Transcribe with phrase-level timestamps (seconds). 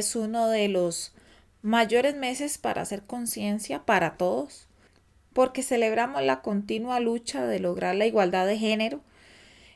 [0.00, 1.12] es uno de los
[1.62, 4.66] mayores meses para hacer conciencia para todos,
[5.32, 9.00] porque celebramos la continua lucha de lograr la igualdad de género,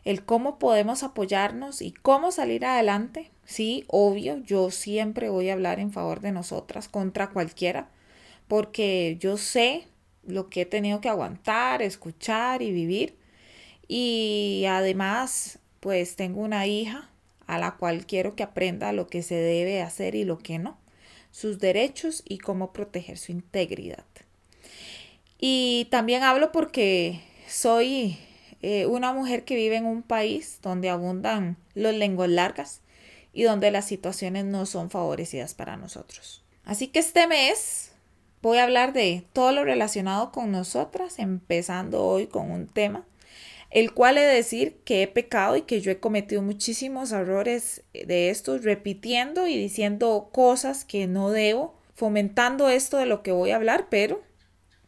[0.04, 3.30] el cómo podemos apoyarnos y cómo salir adelante.
[3.44, 7.88] Sí, obvio, yo siempre voy a hablar en favor de nosotras contra cualquiera,
[8.48, 9.86] porque yo sé
[10.26, 13.16] lo que he tenido que aguantar, escuchar y vivir.
[13.86, 17.10] Y además, pues tengo una hija
[17.46, 20.78] a la cual quiero que aprenda lo que se debe hacer y lo que no,
[21.30, 24.04] sus derechos y cómo proteger su integridad.
[25.38, 28.18] Y también hablo porque soy
[28.62, 32.80] eh, una mujer que vive en un país donde abundan los lenguas largas
[33.32, 36.42] y donde las situaciones no son favorecidas para nosotros.
[36.64, 37.92] Así que este mes
[38.40, 43.04] voy a hablar de todo lo relacionado con nosotras, empezando hoy con un tema
[43.74, 47.82] el cual he de decir que he pecado y que yo he cometido muchísimos errores
[47.92, 53.50] de estos, repitiendo y diciendo cosas que no debo, fomentando esto de lo que voy
[53.50, 54.22] a hablar, pero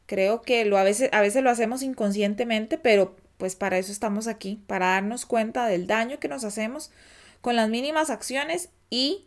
[0.06, 4.28] creo que lo a veces a veces lo hacemos inconscientemente, pero pues para eso estamos
[4.28, 6.92] aquí, para darnos cuenta del daño que nos hacemos
[7.40, 9.26] con las mínimas acciones y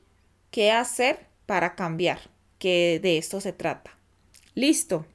[0.52, 2.21] qué hacer para cambiar,
[2.59, 3.91] que de esto se trata.
[4.55, 5.05] Listo,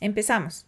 [0.00, 0.67] empezamos.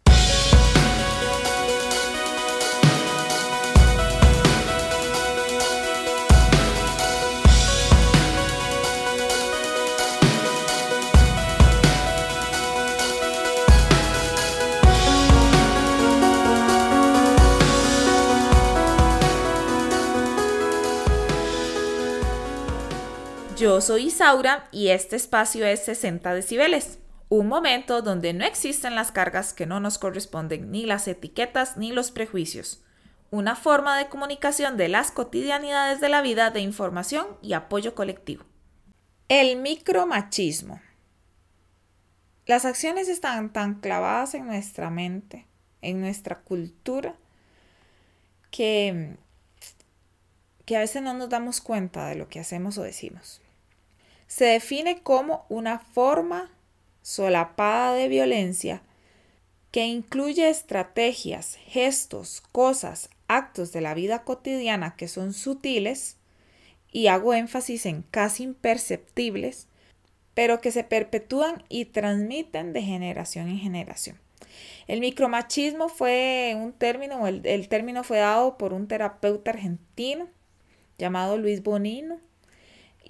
[23.80, 26.98] Yo soy Isaura y este espacio es 60 decibeles,
[27.30, 31.90] un momento donde no existen las cargas que no nos corresponden, ni las etiquetas ni
[31.90, 32.84] los prejuicios.
[33.30, 38.44] Una forma de comunicación de las cotidianidades de la vida de información y apoyo colectivo.
[39.30, 40.82] El micromachismo.
[42.44, 45.46] Las acciones están tan clavadas en nuestra mente,
[45.80, 47.14] en nuestra cultura,
[48.50, 49.16] que,
[50.66, 53.39] que a veces no nos damos cuenta de lo que hacemos o decimos
[54.30, 56.52] se define como una forma
[57.02, 58.80] solapada de violencia
[59.72, 66.16] que incluye estrategias, gestos, cosas, actos de la vida cotidiana que son sutiles,
[66.92, 69.66] y hago énfasis en casi imperceptibles,
[70.34, 74.16] pero que se perpetúan y transmiten de generación en generación.
[74.86, 80.28] El micromachismo fue un término, el, el término fue dado por un terapeuta argentino
[80.98, 82.20] llamado Luis Bonino,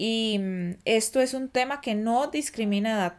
[0.01, 3.17] y mm, esto es un tema que no discrimina edad.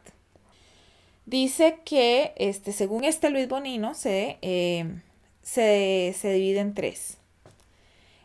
[1.28, 4.92] Dice que, este, según este Luis Bonino, se, eh,
[5.44, 7.20] se, se divide en tres.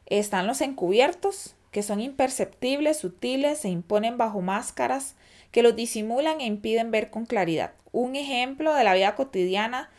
[0.06, 5.17] Están los encubiertos, que son imperceptibles, sutiles, se imponen bajo máscaras
[5.50, 7.73] que los disimulan e impiden ver con claridad.
[7.93, 9.91] Un ejemplo de la vida cotidiana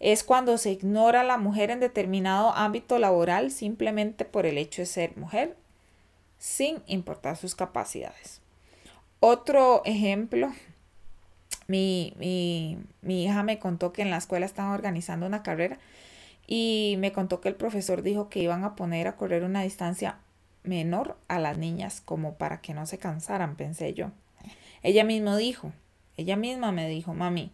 [0.00, 4.80] es cuando se ignora a la mujer en determinado ámbito laboral simplemente por el hecho
[4.80, 5.54] de ser mujer
[6.38, 8.40] sin importar sus capacidades.
[9.20, 10.52] Otro ejemplo,
[11.68, 12.14] mi,
[13.02, 15.78] hija me contó que en la escuela estaban organizando una carrera
[16.46, 20.18] y me contó que el profesor dijo que iban a poner a correr una distancia
[20.62, 24.10] menor a las niñas como para que no se cansaran, pensé yo.
[24.82, 25.72] Ella misma dijo,
[26.16, 27.52] ella misma me dijo, mami,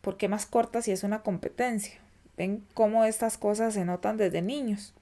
[0.00, 2.00] ¿por qué más corta si es una competencia?
[2.36, 4.94] Ven cómo estas cosas se notan desde niños.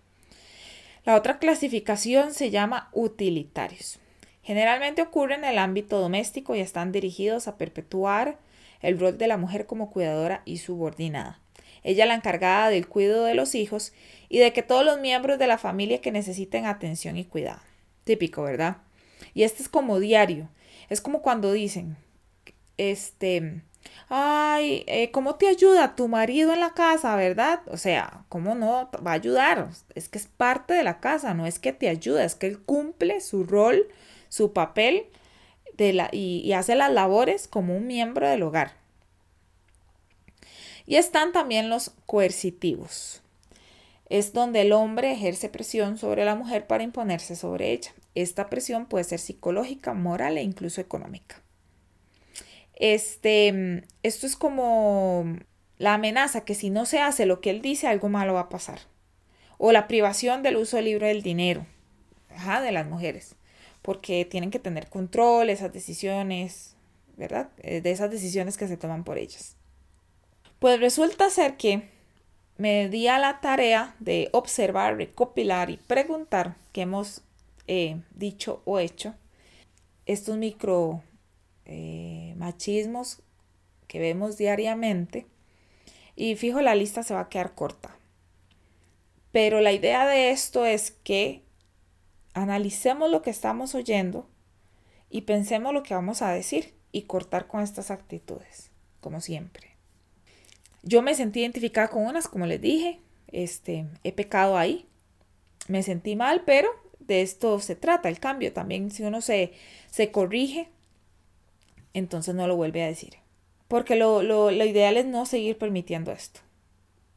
[1.05, 3.99] La otra clasificación se llama utilitarios.
[4.43, 8.39] Generalmente ocurren en el ámbito doméstico y están dirigidos a perpetuar
[8.81, 11.41] el rol de la mujer como cuidadora y subordinada.
[11.83, 13.93] Ella la encargada del cuidado de los hijos
[14.29, 17.61] y de que todos los miembros de la familia que necesiten atención y cuidado.
[18.05, 18.79] Típico, ¿verdad?
[19.35, 20.49] Y este es como diario.
[20.89, 21.97] Es como cuando dicen,
[22.77, 23.63] este,
[24.09, 27.61] ay, eh, ¿cómo te ayuda tu marido en la casa, verdad?
[27.67, 29.69] O sea, ¿cómo no va a ayudar?
[29.95, 32.61] Es que es parte de la casa, no es que te ayuda, es que él
[32.61, 33.89] cumple su rol,
[34.29, 35.07] su papel
[35.75, 38.73] de la, y, y hace las labores como un miembro del hogar.
[40.87, 43.23] Y están también los coercitivos.
[44.09, 47.93] Es donde el hombre ejerce presión sobre la mujer para imponerse sobre ella.
[48.15, 51.42] Esta presión puede ser psicológica, moral e incluso económica.
[52.83, 55.37] Este, esto es como
[55.79, 58.49] la amenaza que si no se hace lo que él dice, algo malo va a
[58.49, 58.81] pasar.
[59.57, 61.65] O la privación del uso libre del dinero
[62.61, 63.37] de las mujeres,
[63.83, 66.75] porque tienen que tener control, esas decisiones,
[67.17, 67.51] ¿verdad?
[67.59, 69.57] Eh, de esas decisiones que se toman por ellas.
[70.59, 71.89] Pues resulta ser que
[72.57, 77.23] me di a la tarea de observar, recopilar y preguntar qué hemos
[77.69, 79.15] eh, dicho o hecho
[80.05, 81.05] estos micro
[81.65, 83.23] eh, machismos
[83.87, 85.27] que vemos diariamente.
[86.17, 87.97] Y fijo, la lista se va a quedar corta.
[89.33, 91.43] Pero la idea de esto es que
[92.35, 94.29] analicemos lo que estamos oyendo
[95.11, 98.71] y pensemos lo que vamos a decir y cortar con estas actitudes,
[99.01, 99.77] como siempre.
[100.83, 104.87] Yo me sentí identificada con unas, como les dije, este, he pecado ahí,
[105.69, 106.69] me sentí mal, pero
[106.99, 108.53] de esto se trata, el cambio.
[108.53, 109.53] También si uno se,
[109.91, 110.69] se corrige,
[111.95, 113.15] entonces no lo vuelve a decir.
[113.69, 116.41] Porque lo, lo, lo ideal es no seguir permitiendo esto.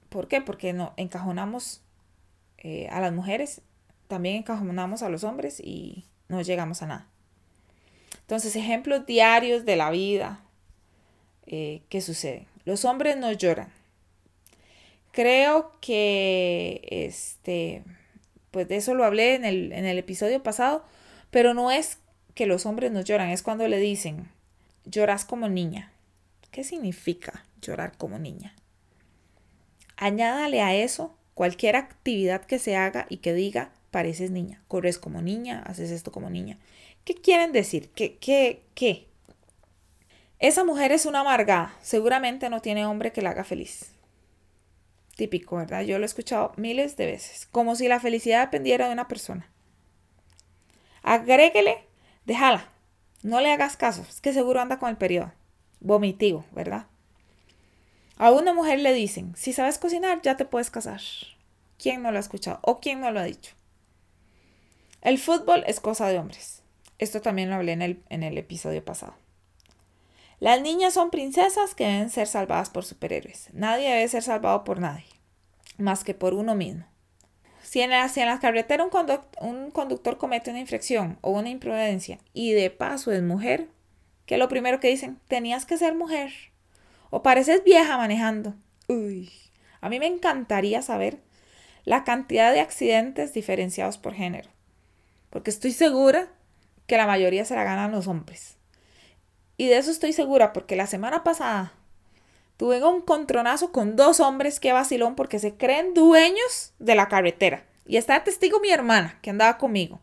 [0.09, 0.41] ¿Por qué?
[0.41, 1.81] Porque no encajonamos
[2.57, 3.61] eh, a las mujeres,
[4.07, 7.07] también encajonamos a los hombres y no llegamos a nada.
[8.21, 10.43] Entonces, ejemplos diarios de la vida
[11.45, 12.47] eh, que suceden.
[12.63, 13.71] Los hombres no lloran.
[15.11, 17.83] Creo que este,
[18.51, 20.83] pues de eso lo hablé en el, en el episodio pasado,
[21.29, 21.99] pero no es
[22.33, 24.29] que los hombres no lloran, es cuando le dicen,
[24.85, 25.91] lloras como niña.
[26.51, 28.55] ¿Qué significa llorar como niña?
[29.97, 35.21] Añádale a eso cualquier actividad que se haga y que diga, pareces niña, corres como
[35.21, 36.57] niña, haces esto como niña.
[37.03, 37.89] ¿Qué quieren decir?
[37.89, 39.07] ¿Qué, qué, qué?
[40.39, 43.91] Esa mujer es una amargada, seguramente no tiene hombre que la haga feliz.
[45.15, 45.83] Típico, ¿verdad?
[45.83, 49.49] Yo lo he escuchado miles de veces, como si la felicidad dependiera de una persona.
[51.03, 51.85] Agréguele,
[52.25, 52.69] déjala,
[53.25, 55.33] no le hagas caso, es que seguro anda con el periodo.
[55.79, 56.85] Vomitivo, ¿verdad?
[58.17, 61.01] A una mujer le dicen, si sabes cocinar, ya te puedes casar.
[61.79, 62.59] ¿Quién no lo ha escuchado?
[62.61, 63.55] ¿O quién no lo ha dicho?
[65.01, 66.61] El fútbol es cosa de hombres.
[66.99, 69.15] Esto también lo hablé en el, en el episodio pasado.
[70.39, 73.49] Las niñas son princesas que deben ser salvadas por superhéroes.
[73.53, 75.09] Nadie debe ser salvado por nadie,
[75.79, 76.85] más que por uno mismo.
[77.65, 78.91] Si en la, si en la carretera un,
[79.41, 83.69] un conductor comete una infracción o una imprudencia y de paso es mujer,
[84.27, 85.19] ¿qué es lo primero que dicen?
[85.27, 86.31] Tenías que ser mujer.
[87.09, 88.53] O pareces vieja manejando.
[88.87, 89.31] Uy,
[89.81, 91.17] a mí me encantaría saber
[91.85, 94.49] la cantidad de accidentes diferenciados por género.
[95.31, 96.27] Porque estoy segura
[96.85, 98.57] que la mayoría se la ganan los hombres.
[99.57, 101.73] Y de eso estoy segura porque la semana pasada
[102.57, 107.65] tuve un contronazo con dos hombres que vacilón porque se creen dueños de la carretera.
[107.85, 109.99] Y está testigo mi hermana que andaba conmigo.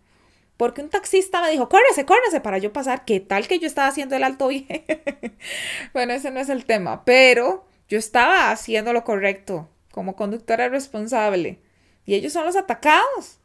[0.57, 3.05] Porque un taxista me dijo, córrese, córrese para yo pasar.
[3.05, 4.67] ¿Qué tal que yo estaba haciendo el alto bien?
[5.93, 11.61] bueno, ese no es el tema, pero yo estaba haciendo lo correcto como conductora responsable.
[12.05, 13.41] Y ellos son los atacados.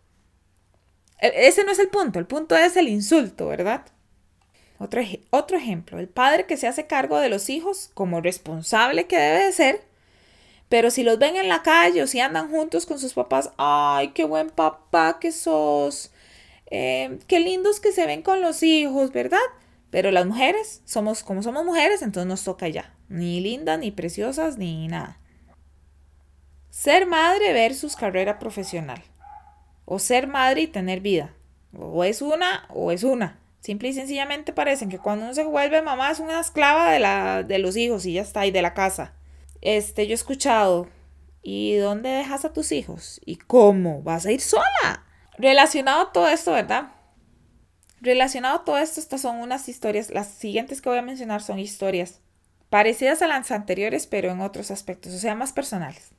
[1.20, 3.86] E, ese no es el punto, el punto es el insulto, ¿verdad?
[4.80, 5.02] Otro,
[5.32, 9.46] otro ejemplo, el padre que se hace cargo de los hijos como responsable que debe
[9.46, 9.82] de ser,
[10.70, 14.10] pero si los ven en la calle o si andan juntos con sus papás, ay,
[14.10, 16.12] qué buen papá que sos,
[16.68, 19.40] eh, qué lindos que se ven con los hijos, ¿verdad?
[19.90, 22.94] Pero las mujeres, somos como somos mujeres, entonces nos toca ya.
[23.08, 25.18] Ni lindas, ni preciosas, ni nada.
[26.70, 29.02] Ser madre versus carrera profesional.
[29.86, 31.34] O ser madre y tener vida.
[31.78, 33.40] O es una o es una.
[33.60, 37.44] Simple y sencillamente parecen que cuando uno se vuelve mamá es una esclava de, la,
[37.44, 39.14] de los hijos y ya está, y de la casa.
[39.62, 40.88] Este, yo he escuchado,
[41.42, 43.20] ¿y dónde dejas a tus hijos?
[43.26, 44.02] ¿Y cómo?
[44.04, 45.06] ¿Vas a ir sola?
[45.38, 46.92] Relacionado a todo esto, ¿verdad?
[48.00, 51.60] Relacionado a todo esto, estas son unas historias, las siguientes que voy a mencionar son
[51.60, 52.22] historias
[52.70, 56.12] parecidas a las anteriores, pero en otros aspectos, o sea, más personales.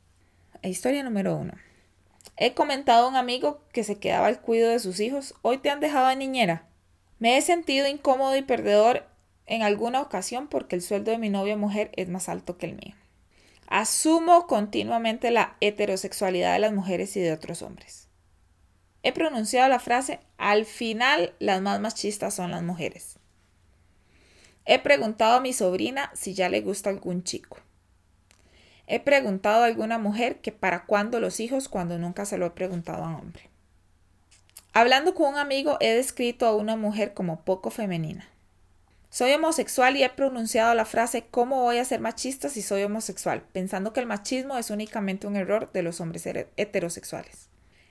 [0.62, 1.52] Historia número uno.
[2.37, 5.35] He comentado a un amigo que se quedaba al cuidado de sus hijos.
[5.42, 6.67] Hoy te han dejado de niñera.
[7.18, 9.04] Me he sentido incómodo y perdedor
[9.46, 12.76] en alguna ocasión porque el sueldo de mi novia mujer es más alto que el
[12.76, 12.94] mío.
[13.66, 18.08] Asumo continuamente la heterosexualidad de las mujeres y de otros hombres.
[19.02, 23.18] He pronunciado la frase, al final las más machistas son las mujeres.
[24.64, 27.58] He preguntado a mi sobrina si ya le gusta algún chico.
[28.87, 32.50] He preguntado a alguna mujer que para cuándo los hijos cuando nunca se lo he
[32.50, 33.50] preguntado a un hombre.
[34.72, 38.28] Hablando con un amigo he descrito a una mujer como poco femenina.
[39.10, 43.42] Soy homosexual y he pronunciado la frase ¿cómo voy a ser machista si soy homosexual?
[43.52, 47.48] pensando que el machismo es únicamente un error de los hombres heterosexuales.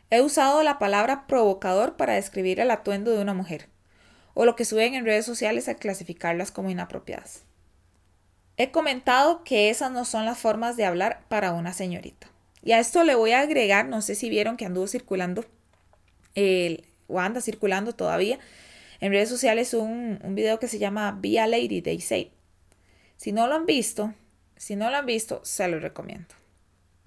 [0.10, 3.68] He usado la palabra provocador para describir el atuendo de una mujer,
[4.36, 7.44] o lo que suben en redes sociales al clasificarlas como inapropiadas.
[8.56, 12.28] He comentado que esas no son las formas de hablar para una señorita.
[12.64, 15.46] Y a esto le voy a agregar, no sé si vieron que anduvo circulando,
[16.38, 18.40] el, o anda circulando todavía
[19.00, 22.32] en redes sociales un, un video que se llama Be a Lady, They Say.
[23.18, 24.14] Si no lo han visto,
[24.56, 26.36] si no lo han visto, se lo recomiendo.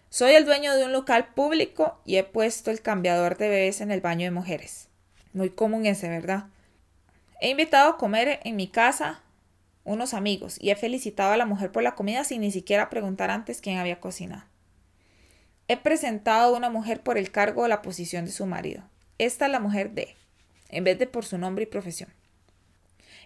[0.08, 3.92] Soy el dueño de un local público y he puesto el cambiador de bebés en
[3.92, 4.88] el baño de mujeres.
[5.32, 6.46] Muy común ese, ¿verdad?
[7.40, 9.22] He invitado a comer en mi casa
[9.84, 13.30] unos amigos y he felicitado a la mujer por la comida sin ni siquiera preguntar
[13.30, 14.42] antes quién había cocinado.
[15.68, 18.82] He presentado a una mujer por el cargo o la posición de su marido.
[19.20, 20.16] Esta es la mujer de,
[20.70, 22.08] en vez de por su nombre y profesión.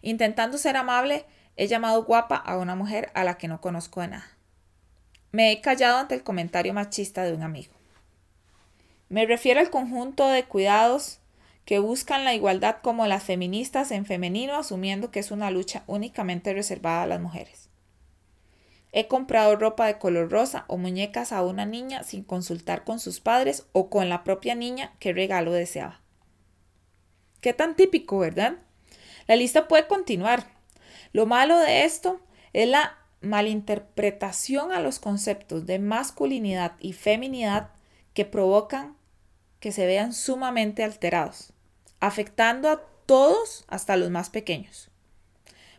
[0.02, 1.24] Intentando ser amable,
[1.54, 4.26] he llamado guapa a una mujer a la que no conozco de nada.
[5.30, 7.72] Me he callado ante el comentario machista de un amigo.
[9.08, 11.20] Me refiero al conjunto de cuidados
[11.64, 16.52] que buscan la igualdad como las feministas en femenino, asumiendo que es una lucha únicamente
[16.54, 17.70] reservada a las mujeres.
[18.96, 23.18] He comprado ropa de color rosa o muñecas a una niña sin consultar con sus
[23.18, 26.00] padres o con la propia niña qué regalo deseaba.
[27.40, 28.58] Qué tan típico, ¿verdad?
[29.26, 30.46] La lista puede continuar.
[31.12, 32.20] Lo malo de esto
[32.52, 37.70] es la malinterpretación a los conceptos de masculinidad y feminidad
[38.12, 38.96] que provocan
[39.58, 41.54] que se vean sumamente alterados
[42.04, 44.90] afectando a todos hasta los más pequeños.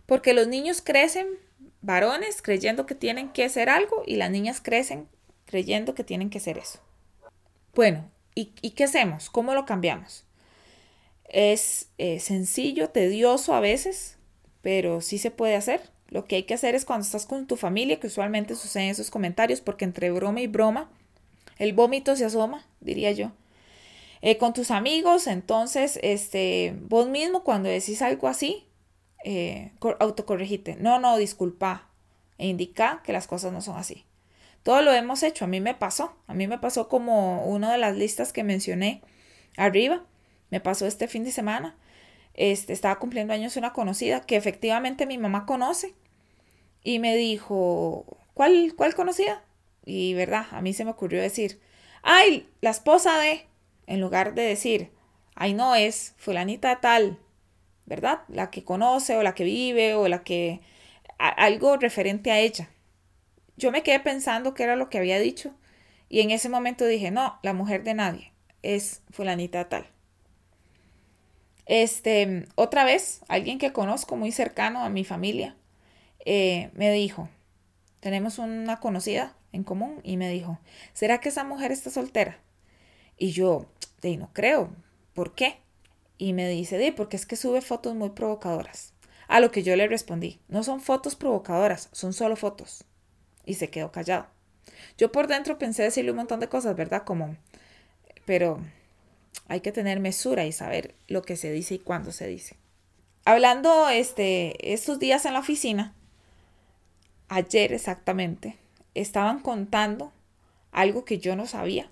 [0.08, 1.28] Porque los niños crecen
[1.86, 5.08] varones creyendo que tienen que ser algo y las niñas crecen
[5.46, 6.80] creyendo que tienen que ser eso.
[7.74, 9.30] Bueno, ¿y, qué hacemos?
[9.30, 10.24] ¿Cómo lo cambiamos?
[11.30, 14.18] Es eh, sencillo, tedioso a veces,
[14.62, 15.82] pero sí se puede hacer.
[16.10, 19.12] Lo que hay que hacer es cuando estás con tu familia, que usualmente suceden esos
[19.12, 20.90] comentarios, porque entre broma y broma,
[21.58, 23.32] el vómito se asoma, diría yo.
[24.22, 28.66] Eh, con tus amigos, entonces, este, vos mismo cuando decís algo así,
[29.26, 30.76] eh, autocorregite.
[30.76, 31.90] No, no, disculpa.
[32.38, 34.06] E indica que las cosas no son así.
[34.64, 35.46] Todo lo hemos hecho.
[35.46, 36.16] A mí me pasó.
[36.28, 39.02] A mí me pasó como una de las listas que mencioné
[39.58, 40.06] arriba.
[40.52, 41.76] Me pasó este fin de semana.
[42.36, 45.96] Este, estaba cumpliendo años una conocida que efectivamente mi mamá conoce.
[46.84, 48.06] Y me dijo,
[48.36, 49.44] ¿cuál, cuál conocida?
[49.86, 51.60] Y verdad, a mí se me ocurrió decir,
[52.04, 53.48] ay, la esposa de
[53.88, 54.92] en lugar de decir,
[55.36, 57.20] ay no es fulanita tal,
[57.86, 58.22] ¿verdad?
[58.28, 60.62] La que conoce o la que vive o la que...
[61.18, 62.70] algo referente a ella.
[63.58, 65.54] Yo me quedé pensando qué era lo que había dicho
[66.10, 69.88] y en ese momento dije, no, la mujer de nadie es fulanita tal.
[71.66, 75.56] Este, otra vez, alguien que conozco muy cercano a mi familia,
[76.26, 77.30] eh, me dijo,
[78.00, 80.60] tenemos una conocida en común y me dijo,
[80.94, 82.40] ¿será que esa mujer está soltera?
[83.18, 83.66] Y yo,
[84.02, 84.76] de no creo,
[85.14, 85.58] ¿por qué?
[86.18, 88.94] Y me dice, de, porque es que sube fotos muy provocadoras.
[89.28, 92.86] A lo que yo le respondí, no son fotos provocadoras, son solo fotos.
[93.46, 94.28] Y se quedó callado.
[94.98, 97.04] Yo por dentro pensé decirle un montón de cosas, ¿verdad?
[97.04, 97.36] Como,
[98.26, 98.60] pero
[99.48, 102.56] hay que tener mesura y saber lo que se dice y cuándo se dice.
[103.26, 105.94] Hablando este, estos días en la oficina,
[107.28, 108.58] ayer exactamente,
[108.94, 110.14] estaban contando
[110.72, 111.90] algo que yo no sabía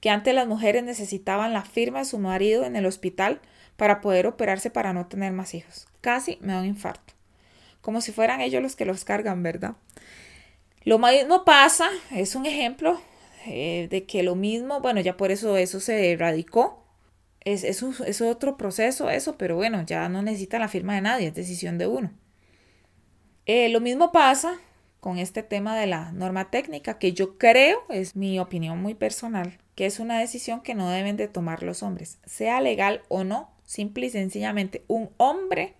[0.00, 3.40] que antes las mujeres necesitaban la firma de su marido en el hospital
[3.78, 5.86] para poder operarse para no tener más hijos.
[6.00, 7.14] Casi me da un infarto.
[7.80, 9.76] Como si fueran ellos los que los cargan, ¿verdad?
[10.82, 13.00] Lo mismo pasa, es un ejemplo
[13.46, 16.84] eh, de que lo mismo, bueno, ya por eso eso se erradicó.
[17.44, 21.34] Es, es, otro proceso eso, pero bueno, ya no necesita la firma de nadie, es
[21.34, 22.10] decisión de uno.
[23.46, 24.58] Eh, lo mismo pasa
[24.98, 29.56] con este tema de la norma técnica, que yo creo, es mi opinión muy personal,
[29.76, 33.56] que es una decisión que no deben de tomar los hombres, sea legal o no,
[33.68, 35.74] simple y sencillamente un hombre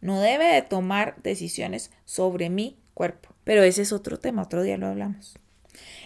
[0.00, 3.34] no debe de tomar decisiones sobre mi cuerpo.
[3.44, 5.34] Pero ese es otro tema, otro día lo hablamos.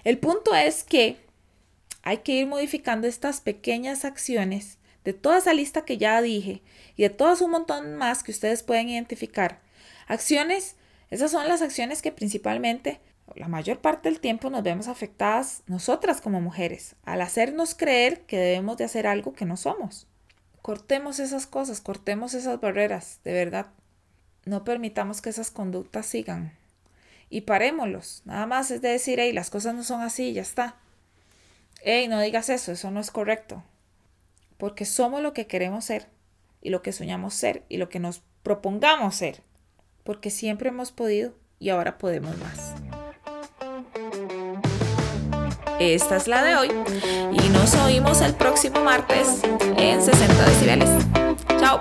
[0.03, 1.17] El punto es que
[2.03, 6.61] hay que ir modificando estas pequeñas acciones de toda esa lista que ya dije
[6.97, 9.61] y de todas un montón más que ustedes pueden identificar.
[10.09, 10.75] Acciones,
[11.09, 13.01] esas son las acciones que principalmente
[13.37, 18.39] la mayor parte del tiempo nos vemos afectadas nosotras como mujeres al hacernos creer que
[18.39, 20.09] debemos de hacer algo que no somos.
[20.63, 23.67] Cortemos esas cosas, cortemos esas barreras, de verdad.
[24.45, 26.57] No permitamos que esas conductas sigan.
[27.31, 28.23] Y parémoslos.
[28.25, 30.77] Nada más es de decir, hey, las cosas no son así, ya está.
[31.83, 33.63] Hey, no digas eso, eso no es correcto.
[34.57, 36.09] Porque somos lo que queremos ser
[36.61, 39.43] y lo que soñamos ser y lo que nos propongamos ser.
[40.05, 42.78] Porque siempre hemos podido y ahora podemos más.
[45.79, 46.69] Esta es la de hoy
[47.33, 49.43] y nos oímos el próximo martes
[49.77, 50.89] en 60 decibeles.
[51.61, 51.81] Chao.